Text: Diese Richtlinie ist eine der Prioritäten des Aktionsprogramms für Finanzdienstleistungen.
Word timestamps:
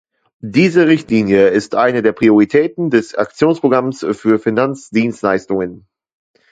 Diese 0.41 0.87
Richtlinie 0.87 1.49
ist 1.49 1.75
eine 1.75 2.01
der 2.01 2.11
Prioritäten 2.13 2.89
des 2.89 3.13
Aktionsprogramms 3.13 4.03
für 4.13 4.39
Finanzdienstleistungen. 4.39 5.85